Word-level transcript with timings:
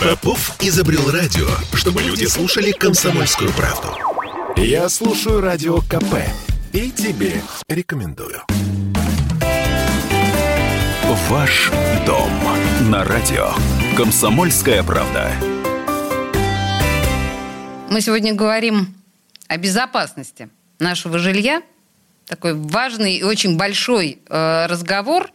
Попов 0.00 0.56
изобрел 0.60 1.10
радио, 1.10 1.46
чтобы 1.74 2.00
люди 2.00 2.24
слушали 2.24 2.72
комсомольскую 2.72 3.52
правду. 3.52 3.88
Я 4.56 4.88
слушаю 4.88 5.42
радио 5.42 5.82
КП 5.82 6.14
и 6.72 6.90
тебе 6.90 7.42
рекомендую. 7.68 8.40
Ваш 11.28 11.70
дом 12.06 12.30
на 12.88 13.04
радио. 13.04 13.50
Комсомольская 13.94 14.82
правда. 14.82 15.32
Мы 17.90 18.00
сегодня 18.00 18.32
говорим 18.32 18.94
о 19.48 19.58
безопасности 19.58 20.48
нашего 20.78 21.18
жилья. 21.18 21.62
Такой 22.24 22.54
важный 22.54 23.16
и 23.16 23.22
очень 23.22 23.58
большой 23.58 24.22
э, 24.30 24.66
разговор. 24.66 25.30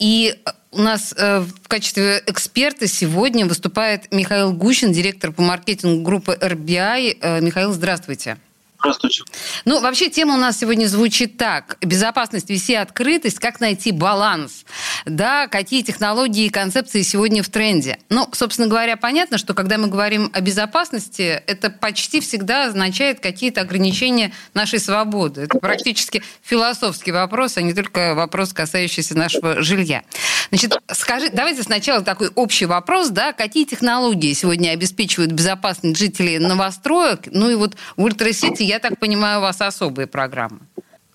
И 0.00 0.34
у 0.70 0.82
нас 0.82 1.14
э, 1.16 1.40
в 1.40 1.68
качестве 1.68 2.22
эксперта 2.26 2.86
сегодня 2.86 3.46
выступает 3.46 4.12
Михаил 4.12 4.52
Гущин, 4.52 4.92
директор 4.92 5.32
по 5.32 5.42
маркетингу 5.42 6.02
группы 6.02 6.36
RBI. 6.40 7.18
Э, 7.20 7.40
Михаил, 7.40 7.72
здравствуйте. 7.72 8.38
Здравствуйте. 8.80 9.24
Ну, 9.64 9.80
вообще 9.80 10.08
тема 10.08 10.34
у 10.34 10.36
нас 10.36 10.58
сегодня 10.58 10.86
звучит 10.86 11.36
так. 11.36 11.78
Безопасность, 11.80 12.48
виси, 12.48 12.74
открытость, 12.74 13.40
как 13.40 13.58
найти 13.60 13.90
баланс. 13.90 14.64
Да, 15.04 15.46
какие 15.48 15.82
технологии 15.82 16.46
и 16.46 16.50
концепции 16.50 17.02
сегодня 17.02 17.42
в 17.42 17.48
тренде. 17.48 17.98
Ну, 18.08 18.28
собственно 18.32 18.68
говоря, 18.68 18.96
понятно, 18.96 19.38
что 19.38 19.54
когда 19.54 19.78
мы 19.78 19.88
говорим 19.88 20.30
о 20.32 20.40
безопасности, 20.40 21.42
это 21.46 21.70
почти 21.70 22.20
всегда 22.20 22.66
означает 22.66 23.20
какие-то 23.20 23.60
ограничения 23.60 24.32
нашей 24.54 24.80
свободы. 24.80 25.42
Это 25.42 25.58
практически 25.58 26.22
философский 26.42 27.12
вопрос, 27.12 27.56
а 27.56 27.62
не 27.62 27.74
только 27.74 28.14
вопрос, 28.14 28.52
касающийся 28.52 29.16
нашего 29.16 29.62
жилья. 29.62 30.02
Значит, 30.50 30.76
скажи, 30.92 31.30
давайте 31.30 31.62
сначала 31.62 32.02
такой 32.02 32.30
общий 32.34 32.66
вопрос, 32.66 33.08
да, 33.08 33.32
какие 33.32 33.64
технологии 33.64 34.32
сегодня 34.32 34.70
обеспечивают 34.70 35.32
безопасность 35.32 35.98
жителей 35.98 36.38
новостроек, 36.38 37.20
ну 37.26 37.50
и 37.50 37.54
вот 37.54 37.76
в 37.96 38.02
ультрасети 38.02 38.62
я 38.62 38.78
так 38.78 38.98
понимаю, 38.98 39.38
у 39.38 39.42
вас 39.42 39.60
особые 39.60 40.06
программы. 40.06 40.60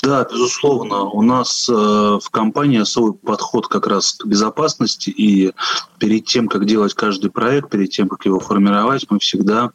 Да, 0.04 0.28
безусловно. 0.30 1.04
У 1.04 1.22
нас 1.22 1.70
э, 1.70 1.74
в 1.74 2.30
компании 2.30 2.82
особый 2.82 3.14
подход 3.14 3.70
как 3.70 3.88
раз 3.88 4.12
к 4.12 4.26
безопасности. 4.26 5.10
И 5.10 5.54
перед 5.98 6.26
тем, 6.26 6.50
как 6.50 6.66
делать 6.66 6.94
каждый 6.94 7.32
проект, 7.32 7.70
перед 7.70 7.90
тем, 7.90 8.10
как 8.10 8.26
его 8.26 8.42
формировать, 8.42 9.06
мы 9.10 9.20
всегда 9.20 9.72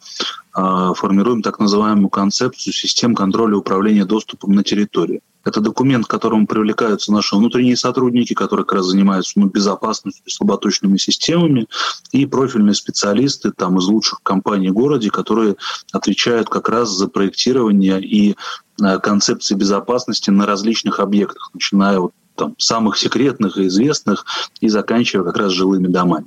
э, 0.54 0.92
формируем 0.94 1.40
так 1.40 1.58
называемую 1.58 2.10
концепцию 2.10 2.74
систем 2.74 3.14
контроля 3.14 3.52
и 3.54 3.56
управления 3.56 4.04
доступом 4.04 4.52
на 4.52 4.62
территории. 4.62 5.22
Это 5.48 5.60
документ, 5.60 6.06
к 6.06 6.10
которому 6.10 6.46
привлекаются 6.46 7.10
наши 7.10 7.34
внутренние 7.34 7.76
сотрудники, 7.76 8.34
которые 8.34 8.66
как 8.66 8.76
раз 8.76 8.86
занимаются 8.86 9.32
ну, 9.36 9.46
безопасностью 9.46 10.30
слаботочными 10.30 10.98
системами, 10.98 11.66
и 12.12 12.26
профильные 12.26 12.74
специалисты 12.74 13.50
там, 13.52 13.78
из 13.78 13.86
лучших 13.86 14.20
компаний 14.22 14.68
в 14.68 14.74
городе, 14.74 15.10
которые 15.10 15.56
отвечают 15.92 16.50
как 16.50 16.68
раз 16.68 16.90
за 16.90 17.08
проектирование 17.08 17.98
и 18.00 18.36
э, 18.82 18.98
концепции 18.98 19.54
безопасности 19.54 20.28
на 20.28 20.44
различных 20.44 21.00
объектах, 21.00 21.50
начиная 21.54 21.98
от 21.98 22.12
там, 22.36 22.54
самых 22.58 22.98
секретных 22.98 23.56
и 23.56 23.68
известных 23.68 24.26
и 24.60 24.68
заканчивая 24.68 25.24
как 25.24 25.38
раз 25.38 25.52
жилыми 25.52 25.86
домами. 25.86 26.26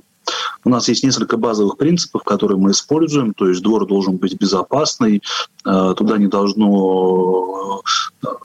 У 0.63 0.69
нас 0.69 0.87
есть 0.87 1.03
несколько 1.03 1.37
базовых 1.37 1.77
принципов, 1.77 2.23
которые 2.23 2.57
мы 2.57 2.71
используем. 2.71 3.33
То 3.33 3.47
есть 3.47 3.61
двор 3.61 3.87
должен 3.87 4.17
быть 4.17 4.35
безопасный, 4.39 5.21
э, 5.65 5.93
туда 5.95 6.17
не 6.17 6.27
должно 6.27 7.81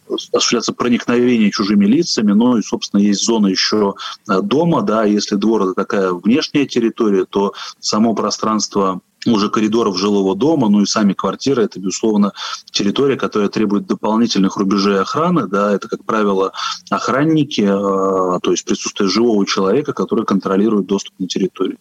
осуществляться 0.08 0.72
проникновение 0.72 1.50
чужими 1.50 1.86
лицами, 1.86 2.32
ну 2.32 2.56
и, 2.56 2.62
собственно, 2.62 3.00
есть 3.00 3.24
зона 3.24 3.48
еще 3.48 3.94
э, 4.28 4.40
дома, 4.42 4.82
да, 4.82 5.04
если 5.04 5.36
двор 5.36 5.62
это 5.62 5.74
такая 5.74 6.12
внешняя 6.12 6.66
территория, 6.66 7.24
то 7.24 7.52
само 7.80 8.14
пространство 8.14 9.00
уже 9.26 9.48
коридоров 9.48 9.98
жилого 9.98 10.34
дома, 10.36 10.68
ну 10.68 10.82
и 10.82 10.86
сами 10.86 11.12
квартиры, 11.12 11.64
это, 11.64 11.80
безусловно, 11.80 12.32
территория, 12.70 13.16
которая 13.16 13.48
требует 13.48 13.86
дополнительных 13.86 14.56
рубежей 14.56 15.00
охраны, 15.00 15.46
да, 15.46 15.72
это, 15.72 15.88
как 15.88 16.04
правило, 16.04 16.52
охранники, 16.90 17.62
э, 17.62 18.40
то 18.40 18.50
есть 18.50 18.64
присутствие 18.64 19.08
живого 19.08 19.46
человека, 19.46 19.92
который 19.92 20.24
контролирует 20.24 20.86
доступ 20.86 21.14
на 21.18 21.26
территорию. 21.26 21.78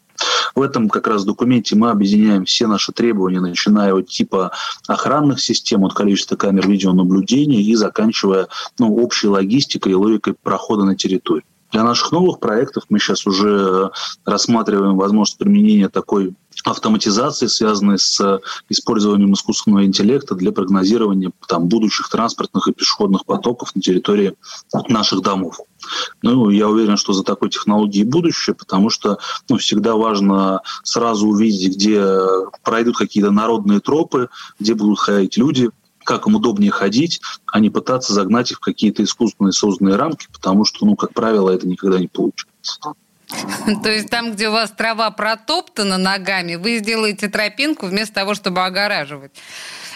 В 0.56 0.62
этом 0.62 0.90
как 0.90 1.08
раз 1.08 1.26
документе 1.26 1.76
мы 1.76 1.90
объединяем 1.90 2.46
все 2.46 2.68
наши 2.68 2.94
требования, 2.94 3.42
начиная 3.42 3.94
от 3.94 4.08
типа 4.08 4.52
охранных 4.88 5.42
систем, 5.42 5.84
от 5.84 5.94
количества 5.94 6.38
камер 6.38 6.68
видеонаблюдения 6.68 7.62
и 7.62 7.76
заканчивая 7.76 8.48
ну, 8.80 8.96
общей 8.96 9.28
логистикой 9.28 9.92
и 9.92 9.96
логикой 9.96 10.36
прохода 10.42 10.86
на 10.86 10.96
территорию. 10.96 11.44
Для 11.72 11.84
наших 11.84 12.12
новых 12.12 12.40
проектов 12.40 12.84
мы 12.90 13.00
сейчас 13.00 13.26
уже 13.26 13.92
рассматриваем 14.26 14.98
возможность 14.98 15.38
применения 15.38 15.90
такой 15.90 16.36
автоматизации, 16.64 17.48
связанной 17.48 18.00
с 18.00 18.40
использованием 18.70 19.34
искусственного 19.34 19.86
интеллекта 19.86 20.36
для 20.36 20.52
прогнозирования 20.52 21.32
там, 21.48 21.68
будущих 21.68 22.10
транспортных 22.10 22.68
и 22.68 22.74
пешеходных 22.74 23.26
потоков 23.26 23.76
на 23.76 23.82
территории 23.82 24.36
наших 24.88 25.22
домов. 25.22 25.60
Ну, 26.22 26.50
я 26.50 26.68
уверен, 26.68 26.98
что 26.98 27.14
за 27.14 27.24
такой 27.24 27.50
технологией 27.50 28.06
будущее, 28.06 28.56
потому 28.56 28.90
что 28.90 29.20
ну, 29.50 29.58
всегда 29.58 29.96
важно 29.96 30.62
сразу 30.84 31.28
увидеть, 31.28 31.76
где 31.76 32.04
пройдут 32.64 32.98
какие-то 32.98 33.32
народные 33.32 33.80
тропы, 33.80 34.30
где 34.60 34.74
будут 34.74 35.00
ходить 35.00 35.38
люди, 35.38 35.70
как 36.06 36.28
им 36.28 36.36
удобнее 36.36 36.72
ходить, 36.72 37.20
а 37.52 37.60
не 37.60 37.70
пытаться 37.70 38.14
загнать 38.14 38.52
их 38.52 38.58
в 38.58 38.62
какие-то 38.62 39.04
искусственные 39.04 39.52
созданные 39.52 39.96
рамки, 39.96 40.28
потому 40.32 40.64
что, 40.66 40.86
ну, 40.86 40.96
как 40.96 41.14
правило, 41.14 41.50
это 41.50 41.68
никогда 41.68 42.00
не 42.00 42.08
получается. 42.08 42.80
То 43.84 43.92
есть 43.92 44.10
там, 44.10 44.34
где 44.34 44.50
у 44.50 44.52
вас 44.52 44.72
трава 44.72 45.12
протоптана 45.12 45.98
ногами, 45.98 46.56
вы 46.56 46.78
сделаете 46.78 47.28
тропинку 47.28 47.88
вместо 47.88 48.14
того, 48.16 48.36
чтобы 48.36 48.64
огораживать. 48.64 49.32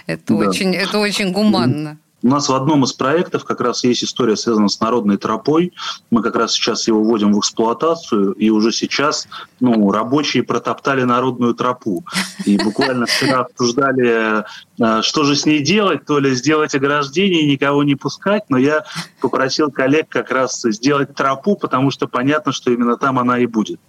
Это, 0.08 0.34
да. 0.34 0.36
очень, 0.36 0.76
это 0.76 1.00
очень 1.00 1.32
гуманно. 1.32 1.98
У 2.22 2.28
нас 2.28 2.50
в 2.50 2.54
одном 2.54 2.84
из 2.84 2.94
проектов 2.94 3.46
как 3.46 3.62
раз 3.62 3.84
есть 3.84 4.04
история, 4.04 4.36
связанная 4.36 4.68
с 4.68 4.80
народной 4.80 5.18
тропой. 5.18 5.74
Мы 6.12 6.22
как 6.22 6.36
раз 6.36 6.52
сейчас 6.52 6.88
его 6.88 7.02
вводим 7.02 7.34
в 7.34 7.40
эксплуатацию, 7.40 8.34
и 8.34 8.50
уже 8.50 8.72
сейчас 8.72 9.28
ну, 9.60 9.92
рабочие 9.92 10.44
протоптали 10.44 11.04
народную 11.04 11.54
тропу. 11.54 12.04
И 12.46 12.58
буквально 12.58 13.06
вчера 13.06 13.42
обсуждали, 13.42 14.44
э, 14.80 15.02
что 15.02 15.24
же 15.24 15.36
с 15.36 15.46
ней 15.46 15.62
делать, 15.62 16.06
то 16.06 16.20
ли 16.20 16.34
сделать 16.36 16.76
ограждение 16.76 17.44
и 17.44 17.52
никого 17.52 17.84
не 17.84 17.96
пускать, 17.96 18.44
но 18.50 18.58
я 18.58 18.84
попросил 19.22 19.72
коллег 19.72 20.10
как 20.10 20.32
раз 20.32 20.62
сделать 20.62 21.16
тропу, 21.16 21.56
потому 21.56 21.90
что 21.90 22.08
понятно, 22.08 22.52
что 22.52 22.72
именно 22.72 22.98
там 22.98 23.18
она 23.18 23.40
и 23.40 23.46
будет. 23.46 23.80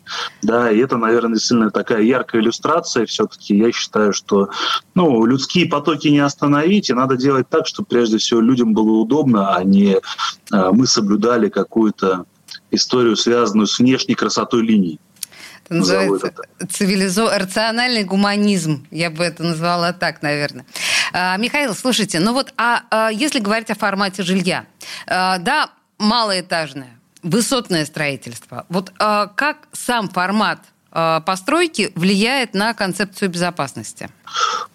Да, 0.43 0.71
и 0.71 0.79
это, 0.79 0.97
наверное, 0.97 1.35
действительно 1.35 1.71
такая 1.71 2.03
яркая 2.03 2.41
иллюстрация. 2.41 3.07
Все-таки 3.07 3.57
я 3.57 3.73
считаю, 3.73 4.13
что 4.13 4.51
ну, 4.95 5.25
людские 5.25 5.67
потоки 5.67 6.09
не 6.09 6.21
остановить, 6.21 6.91
и 6.91 6.95
надо 6.95 7.17
делать 7.17 7.49
так, 7.49 7.67
чтобы 7.67 7.89
прежде 7.89 8.20
всего 8.21 8.41
людям 8.41 8.73
было 8.75 8.93
удобно, 8.93 9.55
а 9.55 9.65
не 9.65 9.99
а, 10.51 10.73
мы 10.73 10.87
соблюдали 10.87 11.49
какую-то 11.49 12.25
историю, 12.71 13.17
связанную 13.17 13.67
с 13.67 13.79
внешней 13.79 14.15
красотой 14.15 14.63
линий. 14.63 15.01
Это 15.65 15.75
называется 15.75 16.33
цивилизо... 16.69 17.39
рациональный 17.39 18.05
гуманизм. 18.05 18.87
Я 18.91 19.11
бы 19.11 19.25
это 19.25 19.43
назвала 19.45 19.93
так, 19.93 20.23
наверное. 20.23 20.67
А, 21.13 21.37
Михаил, 21.37 21.75
слушайте, 21.75 22.21
ну 22.21 22.33
вот, 22.33 22.53
а, 22.57 22.83
а 22.91 23.11
если 23.11 23.39
говорить 23.39 23.71
о 23.71 23.75
формате 23.75 24.23
жилья, 24.23 24.67
а, 25.07 25.39
да, 25.39 25.71
малоэтажное, 25.99 26.99
высотное 27.23 27.85
строительство. 27.85 28.67
Вот 28.69 28.93
а, 28.99 29.27
как 29.29 29.69
сам 29.73 30.09
формат 30.09 30.61
постройки 30.91 31.93
влияет 31.95 32.55
на 32.55 32.75
концепцию 32.75 33.31
безопасности? 33.31 34.11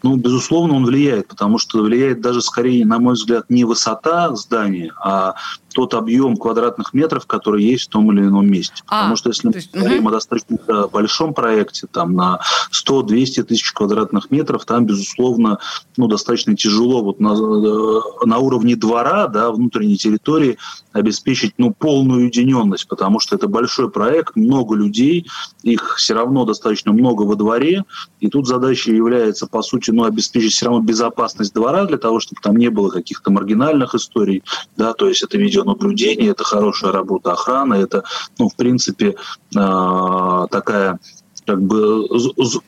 Ну, 0.03 0.15
безусловно, 0.17 0.75
он 0.75 0.85
влияет, 0.85 1.27
потому 1.27 1.57
что 1.57 1.81
влияет 1.81 2.21
даже 2.21 2.41
скорее, 2.41 2.85
на 2.85 2.99
мой 2.99 3.13
взгляд, 3.15 3.49
не 3.49 3.63
высота 3.63 4.35
здания, 4.35 4.93
а 5.03 5.35
тот 5.75 5.93
объем 5.93 6.37
квадратных 6.37 6.93
метров, 6.93 7.27
который 7.27 7.61
есть 7.61 7.87
в 7.87 7.89
том 7.89 8.09
или 8.11 8.21
ином 8.21 8.49
месте. 8.49 8.81
А, 8.87 9.01
Потому 9.01 9.17
что 9.17 9.29
если 9.29 9.47
мы 9.49 9.55
есть, 9.55 9.73
говорим 9.73 10.03
угу. 10.03 10.09
о 10.09 10.11
достаточно 10.13 10.87
большом 10.87 11.33
проекте, 11.33 11.85
там 11.91 12.13
на 12.13 12.39
100-200 12.71 13.43
тысяч 13.43 13.73
квадратных 13.73 14.31
метров, 14.31 14.63
там, 14.63 14.85
безусловно, 14.85 15.59
ну, 15.97 16.07
достаточно 16.07 16.55
тяжело 16.55 17.03
вот 17.03 17.19
на, 17.19 17.33
э, 17.33 18.25
на 18.25 18.37
уровне 18.37 18.77
двора, 18.77 19.27
да, 19.27 19.51
внутренней 19.51 19.97
территории 19.97 20.57
обеспечить 20.93 21.55
ну, 21.57 21.73
полную 21.73 22.21
уединенность, 22.21 22.87
потому 22.87 23.19
что 23.19 23.35
это 23.35 23.49
большой 23.49 23.91
проект, 23.91 24.37
много 24.37 24.75
людей, 24.75 25.27
их 25.61 25.95
все 25.97 26.13
равно 26.13 26.45
достаточно 26.45 26.93
много 26.93 27.23
во 27.23 27.35
дворе, 27.35 27.83
и 28.21 28.29
тут 28.29 28.47
задача 28.47 28.93
является, 28.93 29.45
по 29.45 29.61
сути, 29.61 29.91
ну, 29.91 30.05
обеспечить 30.05 30.53
все 30.53 30.67
равно 30.67 30.79
безопасность 30.79 31.53
двора 31.53 31.83
для 31.83 31.97
того, 31.97 32.21
чтобы 32.21 32.41
там 32.41 32.55
не 32.55 32.69
было 32.69 32.89
каких-то 32.89 33.29
маргинальных 33.29 33.93
историй, 33.93 34.41
да, 34.77 34.93
то 34.93 35.09
есть 35.09 35.21
это 35.21 35.37
видео 35.37 35.64
видеонаблюдение, 35.65 36.31
это 36.31 36.43
хорошая 36.43 36.91
работа 36.91 37.33
охраны, 37.33 37.75
это, 37.75 38.03
ну, 38.37 38.49
в 38.49 38.55
принципе, 38.55 39.15
а, 39.55 40.47
такая 40.47 40.99
как 41.45 41.61
бы 41.61 42.07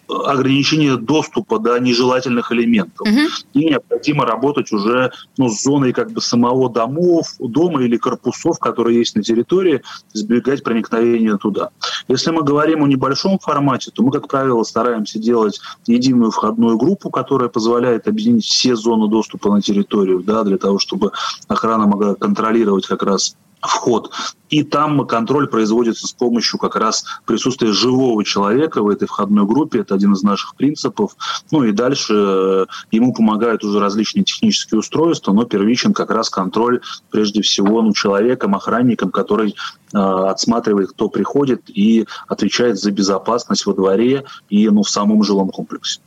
ограничение 0.07 0.97
доступа 0.97 1.59
до 1.59 1.79
нежелательных 1.79 2.51
элементов. 2.51 3.07
Угу. 3.07 3.19
И 3.53 3.65
необходимо 3.65 4.25
работать 4.25 4.71
уже 4.71 5.11
ну, 5.37 5.49
с 5.49 5.63
зоной 5.63 5.93
как 5.93 6.11
бы 6.11 6.21
самого 6.21 6.69
домов, 6.69 7.35
дома 7.39 7.83
или 7.83 7.97
корпусов, 7.97 8.59
которые 8.59 8.99
есть 8.99 9.15
на 9.15 9.23
территории, 9.23 9.81
избегать 10.13 10.63
проникновения 10.63 11.37
туда. 11.37 11.69
Если 12.07 12.31
мы 12.31 12.43
говорим 12.43 12.83
о 12.83 12.87
небольшом 12.87 13.39
формате, 13.39 13.91
то 13.93 14.03
мы, 14.03 14.11
как 14.11 14.27
правило, 14.27 14.63
стараемся 14.63 15.19
делать 15.19 15.59
единую 15.87 16.31
входную 16.31 16.77
группу, 16.77 17.09
которая 17.09 17.49
позволяет 17.49 18.07
объединить 18.07 18.45
все 18.45 18.75
зоны 18.75 19.09
доступа 19.09 19.51
на 19.51 19.61
территорию, 19.61 20.21
да, 20.23 20.43
для 20.43 20.57
того, 20.57 20.79
чтобы 20.79 21.11
охрана 21.47 21.87
могла 21.87 22.15
контролировать 22.15 22.85
как 22.87 23.03
раз 23.03 23.35
вход. 23.61 24.11
И 24.49 24.63
там 24.63 25.05
контроль 25.07 25.47
производится 25.47 26.07
с 26.07 26.13
помощью 26.13 26.59
как 26.59 26.75
раз 26.75 27.03
присутствия 27.25 27.73
живого 27.73 28.23
человека 28.23 28.81
в 28.81 28.89
этой 28.89 29.07
входной 29.07 29.45
группе. 29.45 29.79
Это 29.79 29.95
один 29.95 30.13
из 30.13 30.23
наших 30.23 30.55
принципов. 30.55 31.15
Ну 31.51 31.63
и 31.63 31.71
дальше 31.71 32.13
э, 32.15 32.65
ему 32.91 33.13
помогают 33.13 33.63
уже 33.63 33.79
различные 33.79 34.23
технические 34.23 34.79
устройства, 34.79 35.33
но 35.33 35.45
первичен 35.45 35.93
как 35.93 36.11
раз 36.11 36.29
контроль 36.29 36.81
прежде 37.11 37.41
всего 37.41 37.81
ну, 37.81 37.93
человеком, 37.93 38.55
охранником, 38.55 39.11
который 39.11 39.55
э, 39.93 39.97
отсматривает, 39.97 40.91
кто 40.91 41.09
приходит 41.09 41.63
и 41.67 42.07
отвечает 42.27 42.77
за 42.77 42.91
безопасность 42.91 43.65
во 43.65 43.73
дворе 43.73 44.25
и 44.49 44.69
ну, 44.69 44.83
в 44.83 44.89
самом 44.89 45.23
жилом 45.23 45.49
комплексе. 45.49 45.99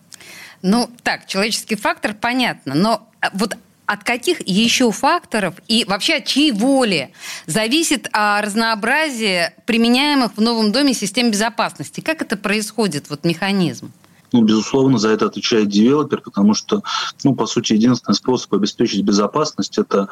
Ну, 0.63 0.91
так, 1.03 1.27
человеческий 1.27 1.77
фактор 1.77 2.15
понятно, 2.15 2.75
но 2.75 3.09
э, 3.21 3.27
вот 3.33 3.57
от 3.91 4.05
каких 4.05 4.47
еще 4.47 4.93
факторов 4.93 5.55
и 5.67 5.85
вообще 5.85 6.19
от 6.19 6.25
чьей 6.25 6.53
воли 6.53 7.13
зависит 7.47 8.09
а, 8.13 8.41
разнообразие 8.41 9.53
применяемых 9.67 10.37
в 10.37 10.41
новом 10.41 10.71
доме 10.71 10.95
систем 10.95 11.33
безопасности? 11.33 12.01
Как 12.01 12.23
это 12.23 12.37
происходит, 12.37 13.11
вот 13.11 13.25
механизм? 13.25 13.91
Ну, 14.31 14.43
безусловно, 14.43 14.99
за 14.99 15.09
это 15.09 15.27
отвечает 15.27 15.71
девелопер, 15.71 16.21
потому 16.21 16.55
что, 16.55 16.85
ну, 17.25 17.35
по 17.35 17.47
сути, 17.47 17.73
единственный 17.73 18.15
способ 18.15 18.55
обеспечить 18.55 19.03
безопасность– 19.03 19.77
это 19.79 20.09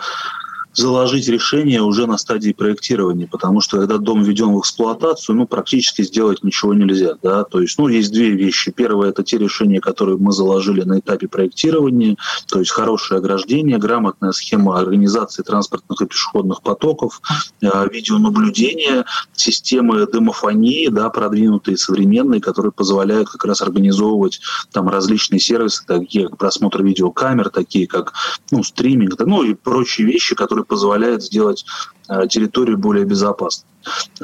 заложить 0.73 1.29
решение 1.29 1.83
уже 1.83 2.07
на 2.07 2.19
стадии 2.19 2.53
проектирования, 2.53 3.27
потому 3.27 3.61
что 3.61 3.79
когда 3.79 3.99
дом 3.99 4.23
введен 4.23 4.53
в 4.53 4.61
эксплуатацию, 4.61 5.37
ну, 5.37 5.47
практически 5.47 6.03
сделать 6.03 6.45
ничего 6.45 6.75
нельзя, 6.75 7.17
да, 7.23 7.45
то 7.45 7.61
есть, 7.61 7.79
ну, 7.79 7.89
есть 7.89 8.13
две 8.13 8.31
вещи. 8.31 8.71
Первое– 8.71 9.09
это 9.11 9.23
те 9.23 9.39
решения, 9.39 9.81
которые 9.81 10.19
мы 10.19 10.33
заложили 10.33 10.83
на 10.83 11.01
этапе 11.01 11.29
проектирования, 11.29 12.17
то 12.47 12.59
есть 12.59 12.71
хорошее 12.71 13.19
ограждение, 13.19 13.79
грамотная 13.79 14.33
схема 14.33 14.79
организации 14.79 15.43
транспортных 15.43 16.01
и 16.01 16.07
пешеходных 16.07 16.63
потоков, 16.63 17.21
э, 17.61 17.89
видеонаблюдение, 17.93 19.05
системы 19.35 20.07
демофонии, 20.13 20.89
да, 20.89 21.09
продвинутые, 21.11 21.77
современные, 21.77 22.41
которые 22.41 22.73
позволяют 22.73 23.29
как 23.29 23.45
раз 23.45 23.63
организовывать 23.63 24.41
там 24.73 24.89
различные 24.89 25.41
сервисы, 25.41 25.85
такие 25.87 26.29
как 26.29 26.39
просмотр 26.39 26.83
видеокамер, 26.83 27.51
такие 27.51 27.87
как, 27.87 28.13
ну, 28.51 28.63
стриминг, 28.63 29.19
ну, 29.19 29.43
и 29.43 29.55
прочие 29.55 30.07
вещи, 30.07 30.35
которые 30.35 30.58
позволяет 30.65 31.23
сделать 31.23 31.65
э, 32.09 32.27
территорию 32.29 32.79
более 32.79 33.05
безопасной. 33.05 33.69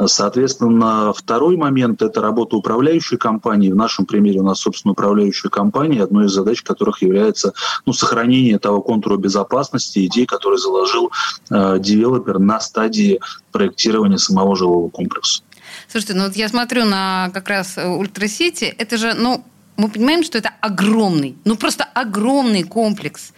Соответственно, 0.07 1.13
второй 1.13 1.57
момент– 1.57 2.03
это 2.03 2.21
работа 2.21 2.57
управляющей 2.57 3.17
компании. 3.17 3.71
В 3.71 3.77
нашем 3.77 4.05
примере 4.05 4.41
у 4.41 4.43
нас, 4.43 4.61
собственно, 4.61 4.93
управляющая 4.93 5.51
компания, 5.51 6.03
одной 6.03 6.27
из 6.27 6.33
задач 6.33 6.63
которых 6.63 7.03
является 7.03 7.55
ну, 7.87 7.93
сохранение 7.93 8.59
того 8.59 8.83
контура 8.83 9.17
безопасности, 9.17 10.05
идей, 10.07 10.27
который 10.27 10.59
заложил 10.59 11.11
э, 11.51 11.79
девелопер 11.79 12.39
на 12.39 12.61
стадии 12.61 13.21
проектирования 13.53 14.19
самого 14.19 14.57
жилого 14.57 14.89
комплекса. 14.89 15.43
Слушайте, 15.89 16.15
ну 16.15 16.25
вот 16.25 16.37
я 16.37 16.49
смотрю 16.49 16.85
на 16.85 17.31
как 17.33 17.49
раз 17.49 17.79
Ультрасити, 17.79 18.65
это 18.65 18.97
же, 18.97 19.15
ну, 19.15 19.45
мы 19.77 19.89
понимаем, 19.89 20.23
что 20.23 20.39
это 20.39 20.51
огромный, 20.61 21.37
ну 21.45 21.57
просто 21.57 21.85
огромный 21.85 22.63
комплекс. 22.63 23.33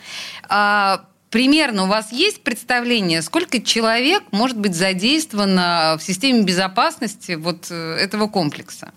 А, 0.48 1.04
примерно 1.31 1.84
у 1.84 1.87
вас 1.87 2.12
есть 2.12 2.43
представление, 2.43 3.23
сколько 3.23 3.61
человек 3.61 4.23
может 4.31 4.58
быть 4.58 4.75
задействовано 4.75 5.96
в 5.99 6.02
системе 6.02 6.43
безопасности 6.43 7.32
вот 7.32 7.67
э, 7.70 7.94
этого 7.96 8.28
комплекса? 8.28 8.93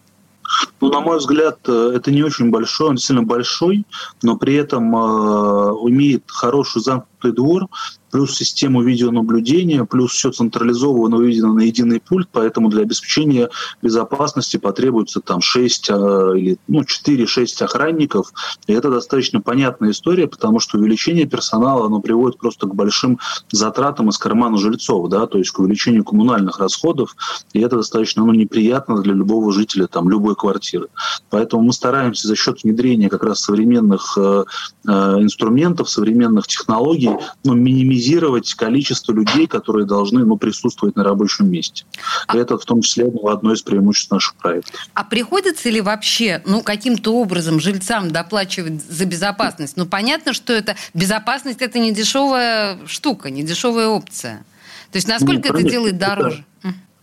Ну, 0.82 0.90
на 0.90 1.00
мой 1.02 1.18
взгляд, 1.18 1.60
э, 1.68 1.92
это 1.96 2.12
не 2.12 2.24
очень 2.24 2.50
большой, 2.50 2.90
он 2.90 2.96
действительно 2.96 3.28
большой, 3.28 3.86
но 4.24 4.38
при 4.38 4.56
этом 4.56 4.96
э, 4.96 5.00
имеет 5.90 6.24
хороший 6.28 6.82
замкнутый 6.82 7.34
двор, 7.34 7.68
плюс 8.12 8.36
систему 8.36 8.82
видеонаблюдения, 8.82 9.84
плюс 9.86 10.12
все 10.12 10.32
централизованно 10.32 11.18
выведено 11.18 11.54
на 11.54 11.62
единый 11.62 12.00
пульт, 12.00 12.30
поэтому 12.32 12.70
для 12.70 12.82
обеспечения 12.82 13.50
безопасности 13.82 14.58
потребуется 14.58 15.22
там 15.22 15.42
6 15.42 15.90
а, 15.90 16.34
или 16.34 16.58
ну, 16.68 16.82
4-6 16.82 17.64
охранников. 17.64 18.34
И 18.68 18.74
это 18.74 18.90
достаточно 18.90 19.42
понятная 19.42 19.92
история, 19.92 20.28
потому 20.28 20.60
что 20.60 20.78
увеличение 20.78 21.26
персонала 21.26 21.86
оно 21.86 22.02
приводит 22.02 22.40
просто 22.40 22.68
к 22.68 22.76
большим 22.76 23.20
затратам 23.52 24.10
из 24.10 24.18
кармана 24.18 24.58
жильцов, 24.58 25.10
да, 25.10 25.28
то 25.28 25.38
есть 25.38 25.52
к 25.52 25.60
увеличению 25.60 26.04
коммунальных 26.04 26.60
расходов, 26.60 27.16
и 27.54 27.60
это 27.60 27.78
достаточно 27.78 28.26
ну, 28.26 28.34
неприятно 28.34 29.02
для 29.02 29.14
любого 29.14 29.52
жителя 29.54 29.88
там, 29.88 30.10
любой 30.10 30.36
квартиры. 30.36 30.88
Поэтому 31.30 31.64
мы 31.64 31.74
стараемся 31.74 32.28
за 32.28 32.36
счет 32.36 32.64
внедрения 32.64 33.10
как 33.10 33.24
раз 33.24 33.42
современных 33.42 34.18
э, 34.18 34.44
э, 34.88 34.92
инструментов, 34.92 35.90
современных 35.90 36.48
технологий 36.48 37.12
ну, 37.44 37.54
минимизировать 37.54 37.99
минимизировать 38.00 38.54
количество 38.54 39.14
людей, 39.14 39.48
которые 39.48 39.86
должны 39.86 40.26
ну, 40.26 40.38
присутствовать 40.38 40.96
на 40.96 41.04
рабочем 41.04 41.50
месте. 41.50 41.86
А... 42.28 42.38
Это 42.38 42.58
в 42.58 42.66
том 42.66 42.82
числе 42.82 43.06
ну, 43.06 43.28
одно 43.28 43.54
из 43.54 43.62
преимуществ 43.62 44.12
наших 44.12 44.36
проектов. 44.36 44.74
А 44.94 45.04
приходится 45.04 45.70
ли 45.70 45.82
вообще 45.82 46.42
ну, 46.46 46.62
каким-то 46.62 47.16
образом 47.16 47.60
жильцам 47.60 48.12
доплачивать 48.12 48.82
за 48.84 49.06
безопасность? 49.06 49.78
Ну, 49.78 49.86
понятно, 49.86 50.34
что 50.34 50.54
это 50.54 50.76
безопасность– 50.94 51.62
это 51.62 51.80
не 51.80 51.92
дешевая 51.92 52.80
штука, 52.88 53.30
не 53.30 53.44
дешевая 53.44 53.88
опция. 53.88 54.46
То 54.92 54.98
есть 54.98 55.08
насколько 55.08 55.52
ну, 55.54 55.60
это 55.60 55.70
делает 55.70 55.98
дороже? 55.98 56.46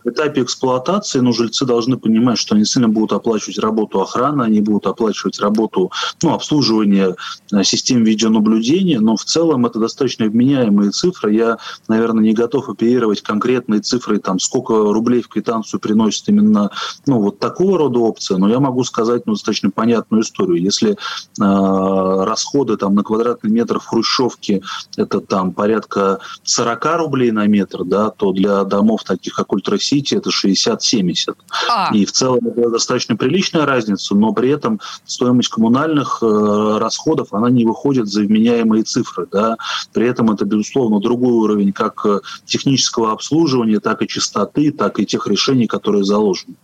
Этапе 0.09 0.41
эксплуатации 0.41 1.19
ну, 1.19 1.33
жильцы 1.33 1.65
должны 1.65 1.97
понимать, 1.97 2.37
что 2.37 2.55
они 2.55 2.65
сильно 2.65 2.87
будут 2.87 3.13
оплачивать 3.13 3.59
работу 3.59 4.01
охраны, 4.01 4.43
они 4.43 4.61
будут 4.61 4.87
оплачивать 4.87 5.39
работу 5.39 5.91
ну, 6.21 6.33
обслуживания 6.33 7.15
э, 7.51 7.63
систем 7.63 8.03
видеонаблюдения, 8.03 8.99
но 8.99 9.15
в 9.15 9.23
целом 9.23 9.65
это 9.65 9.79
достаточно 9.79 10.25
вменяемые 10.25 10.91
цифры. 10.91 11.33
Я, 11.33 11.57
наверное, 11.87 12.23
не 12.23 12.33
готов 12.33 12.69
оперировать 12.69 13.21
конкретные 13.21 13.81
цифры, 13.81 14.19
там, 14.19 14.39
сколько 14.39 14.73
рублей 14.73 15.21
в 15.21 15.27
квитанцию 15.27 15.79
приносит 15.79 16.29
именно 16.29 16.71
ну, 17.05 17.21
вот 17.21 17.39
такого 17.39 17.77
рода 17.77 17.99
опция, 17.99 18.37
но 18.37 18.49
я 18.49 18.59
могу 18.59 18.83
сказать 18.83 19.25
ну, 19.25 19.33
достаточно 19.33 19.71
понятную 19.71 20.23
историю. 20.23 20.61
Если 20.61 20.91
э, 20.91 20.95
расходы 21.37 22.77
там, 22.77 22.95
на 22.95 23.03
квадратный 23.03 23.51
метр 23.51 23.79
в 23.79 23.85
Хрущевке 23.85 24.61
это 24.95 25.19
там 25.19 25.53
порядка 25.53 26.19
40 26.43 26.85
рублей 26.97 27.31
на 27.31 27.47
метр, 27.47 27.83
да, 27.83 28.09
то 28.09 28.31
для 28.31 28.63
домов 28.63 29.03
таких, 29.03 29.33
как 29.35 29.53
Ультрасити, 29.53 29.96
Сити 29.97 30.15
это 30.15 30.29
60-70. 30.29 31.35
А. 31.69 31.89
И 31.93 32.05
в 32.05 32.11
целом 32.11 32.39
это 32.45 32.69
достаточно 32.69 33.15
приличная 33.15 33.65
разница, 33.65 34.15
но 34.15 34.31
при 34.31 34.49
этом 34.49 34.79
стоимость 35.05 35.49
коммунальных 35.49 36.19
э, 36.21 36.77
расходов, 36.79 37.33
она 37.33 37.49
не 37.49 37.65
выходит 37.65 38.07
за 38.07 38.21
вменяемые 38.21 38.83
цифры. 38.83 39.27
Да? 39.31 39.57
При 39.93 40.07
этом 40.07 40.29
это, 40.31 40.45
безусловно, 40.45 40.99
другой 40.99 41.33
уровень 41.33 41.73
как 41.73 42.05
э, 42.05 42.19
технического 42.45 43.11
обслуживания, 43.11 43.79
так 43.79 44.01
и 44.03 44.07
частоты, 44.07 44.71
так 44.71 44.99
и 44.99 45.05
тех 45.05 45.27
решений, 45.27 45.67
которые 45.67 46.03
заложены. 46.03 46.55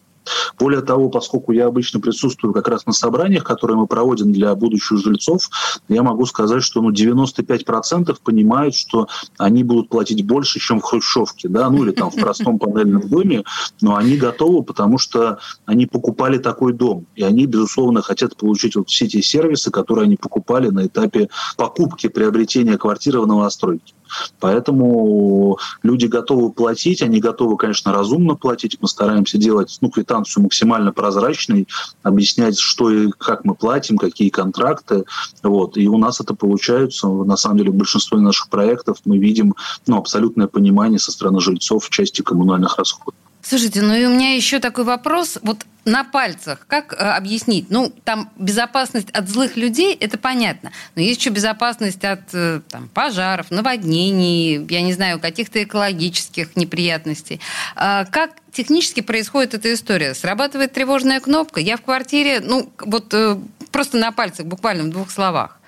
Более 0.60 0.82
того, 0.82 1.10
поскольку 1.10 1.52
я 1.52 1.68
обычно 1.68 2.00
присутствую 2.00 2.54
как 2.54 2.68
раз 2.68 2.86
на 2.86 2.94
собраниях, 2.94 3.44
которые 3.44 3.78
мы 3.78 3.88
проводим 3.88 4.32
для 4.32 4.56
будущих 4.56 5.00
жильцов, 5.00 5.50
я 5.90 6.04
могу 6.04 6.26
сказать, 6.26 6.64
что 6.64 6.82
ну, 6.82 6.92
95% 6.92 8.16
понимают, 8.24 8.76
что 8.76 9.08
они 9.38 9.64
будут 9.64 9.90
платить 9.90 10.26
больше, 10.26 10.60
чем 10.60 10.80
в 10.80 10.84
хрущевке, 10.84 11.50
да, 11.50 11.70
ну 11.70 11.84
или 11.84 11.92
там 11.92 12.10
в 12.10 12.16
простом 12.16 12.60
панельном 12.60 13.08
доме, 13.08 13.44
но 13.82 13.96
они 13.96 14.18
готовы, 14.18 14.64
потому 14.64 14.98
что 14.98 15.40
они 15.66 15.86
покупали 15.86 16.38
такой 16.38 16.74
дом, 16.74 17.06
и 17.16 17.24
они, 17.24 17.46
безусловно, 17.46 18.02
хотят 18.02 18.38
получить 18.38 18.76
вот 18.76 18.90
все 18.90 19.08
те 19.08 19.22
сервисы, 19.22 19.72
которые 19.72 20.06
они 20.06 20.16
покупали 20.16 20.70
на 20.70 20.88
этапе 20.88 21.30
покупки, 21.58 22.08
приобретения 22.08 22.78
квартиры 22.78 23.22
в 23.22 23.28
новостройке. 23.28 23.94
Поэтому 24.40 25.58
люди 25.82 26.06
готовы 26.06 26.52
платить, 26.52 27.02
они 27.02 27.20
готовы, 27.20 27.58
конечно, 27.58 27.92
разумно 27.92 28.36
платить. 28.36 28.78
Мы 28.80 28.88
стараемся 28.88 29.38
делать 29.38 29.78
ну, 29.82 29.90
квитанцию 29.90 30.13
максимально 30.40 30.92
прозрачной, 30.92 31.68
объяснять, 32.04 32.60
что 32.60 32.90
и 32.90 33.12
как 33.12 33.46
мы 33.46 33.56
платим, 33.56 33.98
какие 33.98 34.30
контракты. 34.30 35.06
Вот. 35.42 35.78
И 35.78 35.88
у 35.88 35.98
нас 35.98 36.22
это 36.22 36.34
получается. 36.34 37.08
На 37.08 37.38
самом 37.38 37.58
деле, 37.58 37.72
в 37.72 37.76
большинстве 37.76 38.20
наших 38.20 38.50
проектов 38.50 38.98
мы 39.06 39.18
видим 39.18 39.56
ну, 39.88 39.98
абсолютное 39.98 40.48
понимание 40.48 41.00
со 41.00 41.12
стороны 41.12 41.40
жильцов 41.40 41.86
в 41.86 41.90
части 41.90 42.22
коммунальных 42.22 42.78
расходов. 42.78 43.16
Слушайте, 43.44 43.82
ну 43.82 43.94
и 43.94 44.06
у 44.06 44.10
меня 44.10 44.36
еще 44.36 44.60
такой 44.60 44.86
вопрос. 44.86 45.38
Вот 45.42 45.66
на 45.84 46.06
пальцах, 46.06 46.66
как 46.68 46.94
э, 46.94 46.96
объяснить? 46.96 47.70
Ну, 47.70 47.94
там 48.06 48.32
безопасность 48.38 49.12
от 49.12 49.28
злых 49.28 49.58
людей, 49.58 49.94
это 50.00 50.18
понятно. 50.18 50.72
Но 50.96 51.02
есть 51.02 51.20
еще 51.20 51.30
безопасность 51.30 52.06
от 52.06 52.22
э, 52.34 52.62
там, 52.70 52.88
пожаров, 52.88 53.52
наводнений, 53.52 54.66
я 54.70 54.82
не 54.82 54.94
знаю, 54.94 55.20
каких-то 55.20 55.62
экологических 55.62 56.56
неприятностей. 56.56 57.42
А 57.76 58.06
как 58.06 58.32
технически 58.54 59.02
происходит 59.02 59.56
эта 59.56 59.74
история? 59.74 60.14
Срабатывает 60.14 60.72
тревожная 60.72 61.20
кнопка? 61.20 61.60
Я 61.60 61.76
в 61.76 61.82
квартире, 61.82 62.40
ну, 62.40 62.72
вот 62.80 63.14
э, 63.14 63.38
просто 63.72 63.98
на 63.98 64.14
пальцах, 64.14 64.46
буквально 64.46 64.84
в 64.84 64.90
двух 64.90 65.12
словах. 65.12 65.60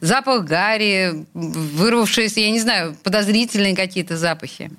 Запах 0.00 0.44
гари, 0.44 1.24
вырвавшиеся, 1.32 2.40
я 2.40 2.50
не 2.50 2.60
знаю, 2.60 2.94
подозрительные 3.02 3.74
какие-то 3.74 4.18
запахи. 4.18 4.70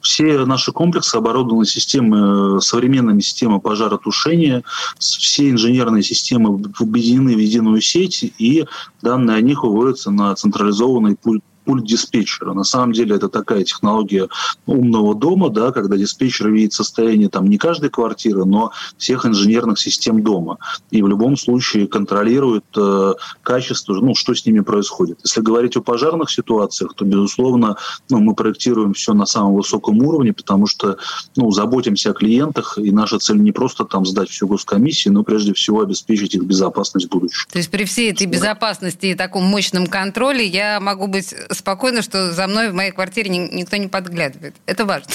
Все 0.00 0.44
наши 0.44 0.72
комплексы 0.72 1.16
оборудованы 1.16 1.66
системой, 1.66 2.60
современными 2.60 3.20
системами 3.20 3.60
пожаротушения. 3.60 4.62
Все 4.98 5.50
инженерные 5.50 6.02
системы 6.02 6.62
объединены 6.78 7.34
в 7.34 7.38
единую 7.38 7.80
сеть, 7.80 8.32
и 8.38 8.64
данные 9.02 9.36
о 9.36 9.40
них 9.40 9.62
выводятся 9.62 10.10
на 10.10 10.34
централизованный 10.34 11.16
пульт 11.16 11.42
пульт 11.66 11.84
диспетчера. 11.84 12.54
На 12.54 12.64
самом 12.64 12.92
деле 12.92 13.16
это 13.16 13.28
такая 13.28 13.64
технология 13.64 14.28
умного 14.66 15.14
дома, 15.14 15.50
да, 15.50 15.72
когда 15.72 15.96
диспетчер 15.96 16.50
видит 16.50 16.72
состояние 16.72 17.28
там 17.28 17.48
не 17.48 17.58
каждой 17.58 17.90
квартиры, 17.90 18.44
но 18.44 18.72
всех 18.96 19.26
инженерных 19.26 19.78
систем 19.78 20.22
дома. 20.22 20.58
И 20.90 21.02
в 21.02 21.08
любом 21.08 21.36
случае 21.36 21.88
контролирует 21.88 22.64
э, 22.76 23.14
качество, 23.42 23.94
ну, 23.94 24.14
что 24.14 24.34
с 24.34 24.46
ними 24.46 24.60
происходит. 24.60 25.18
Если 25.24 25.40
говорить 25.40 25.76
о 25.76 25.82
пожарных 25.82 26.30
ситуациях, 26.30 26.94
то, 26.94 27.04
безусловно, 27.04 27.76
ну, 28.08 28.20
мы 28.20 28.34
проектируем 28.34 28.94
все 28.94 29.12
на 29.12 29.26
самом 29.26 29.56
высоком 29.56 29.98
уровне, 29.98 30.32
потому 30.32 30.66
что 30.66 30.98
ну, 31.34 31.50
заботимся 31.50 32.10
о 32.10 32.14
клиентах, 32.14 32.78
и 32.78 32.92
наша 32.92 33.18
цель 33.18 33.40
не 33.40 33.52
просто 33.52 33.84
там 33.84 34.06
сдать 34.06 34.30
всю 34.30 34.46
госкомиссию, 34.46 35.14
но 35.14 35.24
прежде 35.24 35.52
всего 35.52 35.80
обеспечить 35.80 36.34
их 36.34 36.44
безопасность 36.44 37.06
в 37.06 37.10
будущем. 37.10 37.48
То 37.50 37.58
есть 37.58 37.70
при 37.70 37.84
всей 37.84 38.12
этой 38.12 38.26
безопасности 38.26 39.06
и 39.06 39.14
таком 39.14 39.44
мощном 39.44 39.86
контроле 39.88 40.46
я 40.46 40.78
могу 40.80 41.08
быть 41.08 41.34
спокойно, 41.56 42.02
что 42.02 42.32
за 42.32 42.46
мной 42.46 42.70
в 42.70 42.74
моей 42.74 42.90
квартире 42.90 43.30
никто 43.30 43.76
не 43.76 43.88
подглядывает. 43.88 44.54
Это 44.66 44.84
важно. 44.84 45.12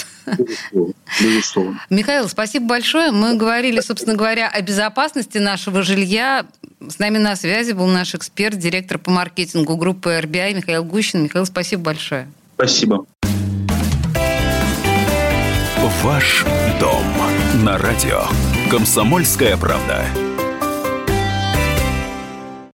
Безусловно. 1.21 1.81
Михаил, 1.89 2.27
спасибо 2.29 2.67
большое. 2.67 3.11
Мы 3.11 3.35
говорили, 3.35 3.79
собственно 3.81 4.15
говоря, 4.15 4.47
о 4.49 4.61
безопасности 4.61 5.37
нашего 5.37 5.83
жилья. 5.83 6.45
С 6.79 6.99
нами 6.99 7.17
на 7.17 7.35
связи 7.35 7.73
был 7.73 7.87
наш 7.87 8.15
эксперт, 8.15 8.57
директор 8.57 8.97
по 8.97 9.11
маркетингу 9.11 9.75
группы 9.77 10.19
RBI 10.21 10.55
Михаил 10.55 10.83
Гущин. 10.83 11.23
Михаил, 11.23 11.45
спасибо 11.45 11.83
большое. 11.83 12.27
Спасибо. 12.55 13.05
Ваш 16.03 16.45
дом 16.79 17.03
на 17.63 17.77
радио. 17.77 18.23
Комсомольская 18.71 19.55
правда. 19.57 20.05